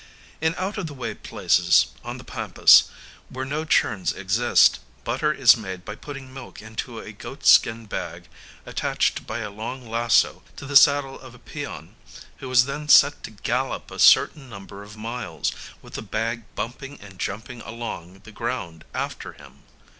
In 0.41 0.55
out 0.57 0.79
of 0.79 0.87
the 0.87 0.95
way 0.95 1.13
places, 1.13 1.93
on 2.03 2.17
the 2.17 2.23
Pampas, 2.23 2.85
where 3.29 3.45
no 3.45 3.65
churns 3.65 4.11
exist, 4.11 4.79
butter 5.03 5.31
is 5.31 5.55
made 5.55 5.85
by 5.85 5.93
putting 5.93 6.33
milk 6.33 6.59
into 6.59 6.97
a 6.99 7.11
goat 7.11 7.45
skin 7.45 7.85
bag, 7.85 8.27
attached 8.65 9.27
by 9.27 9.41
a 9.41 9.51
long 9.51 9.87
lasso 9.87 10.41
to 10.55 10.65
the 10.65 10.75
saddle 10.75 11.19
of 11.19 11.35
a 11.35 11.39
peon, 11.39 11.93
who 12.37 12.49
is 12.49 12.65
then 12.65 12.89
set 12.89 13.21
to 13.25 13.29
gallop 13.29 13.91
a 13.91 13.99
certain 13.99 14.49
number 14.49 14.81
of 14.81 14.97
miles, 14.97 15.51
with 15.83 15.93
the 15.93 16.01
bag 16.01 16.45
bumping 16.55 16.99
and 16.99 17.19
jumping 17.19 17.61
along 17.61 18.21
the 18.23 18.31
ground 18.31 18.83
after 18.95 19.33
him. 19.33 19.59